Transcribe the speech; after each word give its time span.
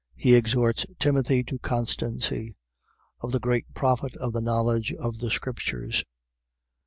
He 0.15 0.33
exhorts 0.33 0.87
Timothy 0.97 1.43
to 1.43 1.59
constancy. 1.59 2.55
Of 3.19 3.31
the 3.31 3.39
great 3.39 3.71
profit 3.75 4.15
of 4.15 4.33
the 4.33 4.41
knowledge 4.41 4.91
of 4.93 5.19
the 5.19 5.29
scriptures. 5.29 6.03